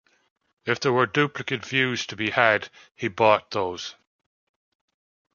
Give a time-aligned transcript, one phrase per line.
[0.65, 3.93] If there were duplicate views to be had, he bought those.